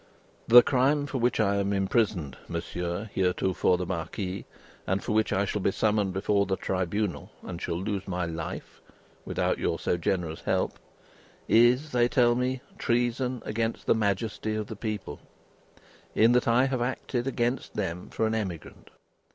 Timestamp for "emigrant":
18.33-18.89